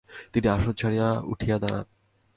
[0.33, 1.85] তিনি আসন ছাড়িয়া উঠিয়া দাঁড়ান।